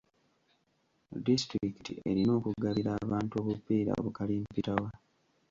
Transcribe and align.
Distitulikiti 1.25 1.93
erina 2.09 2.31
okugabira 2.39 2.89
abantu 3.03 3.33
obupiira 3.41 3.93
bu 4.03 4.09
kalimpitawa 4.17 4.89